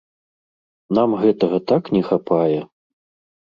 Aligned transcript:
Нам 0.99 1.09
гэтага 1.25 1.57
так 1.73 1.93
не 1.99 2.03
хапае! 2.11 2.59